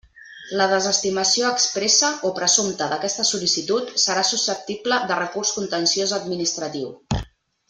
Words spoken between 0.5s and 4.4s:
La desestimació expressa o presumpta d'aquesta sol·licitud serà